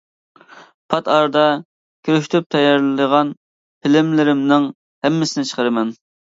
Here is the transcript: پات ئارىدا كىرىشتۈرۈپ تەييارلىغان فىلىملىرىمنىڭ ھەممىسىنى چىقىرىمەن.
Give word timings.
پات 0.93 1.11
ئارىدا 1.15 1.43
كىرىشتۈرۈپ 2.09 2.49
تەييارلىغان 2.57 3.31
فىلىملىرىمنىڭ 3.85 4.69
ھەممىسىنى 5.07 5.51
چىقىرىمەن. 5.55 5.97